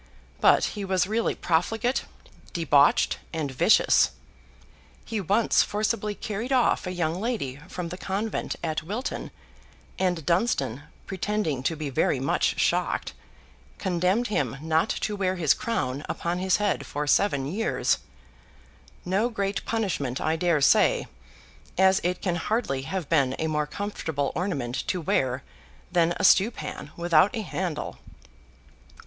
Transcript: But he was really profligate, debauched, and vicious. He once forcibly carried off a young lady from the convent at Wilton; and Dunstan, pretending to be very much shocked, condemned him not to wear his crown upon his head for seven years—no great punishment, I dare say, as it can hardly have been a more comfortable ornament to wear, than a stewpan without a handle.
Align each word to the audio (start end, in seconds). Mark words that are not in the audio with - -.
But 0.39 0.63
he 0.73 0.83
was 0.83 1.05
really 1.05 1.35
profligate, 1.35 2.05
debauched, 2.53 3.19
and 3.33 3.51
vicious. 3.51 4.09
He 5.05 5.21
once 5.21 5.61
forcibly 5.61 6.15
carried 6.15 6.51
off 6.51 6.87
a 6.87 6.91
young 6.91 7.21
lady 7.21 7.57
from 7.67 7.89
the 7.89 7.99
convent 7.99 8.55
at 8.63 8.81
Wilton; 8.81 9.29
and 9.99 10.25
Dunstan, 10.25 10.85
pretending 11.05 11.61
to 11.61 11.75
be 11.75 11.91
very 11.91 12.19
much 12.19 12.59
shocked, 12.59 13.13
condemned 13.77 14.29
him 14.29 14.57
not 14.59 14.89
to 14.89 15.15
wear 15.15 15.35
his 15.35 15.53
crown 15.53 16.03
upon 16.09 16.39
his 16.39 16.57
head 16.57 16.83
for 16.83 17.05
seven 17.05 17.45
years—no 17.45 19.29
great 19.29 19.63
punishment, 19.65 20.19
I 20.19 20.35
dare 20.35 20.61
say, 20.61 21.05
as 21.77 22.01
it 22.03 22.23
can 22.23 22.37
hardly 22.37 22.81
have 22.81 23.07
been 23.07 23.35
a 23.37 23.45
more 23.45 23.67
comfortable 23.67 24.31
ornament 24.33 24.73
to 24.87 24.99
wear, 24.99 25.43
than 25.91 26.13
a 26.17 26.23
stewpan 26.23 26.89
without 26.97 27.35
a 27.35 27.41
handle. 27.43 27.99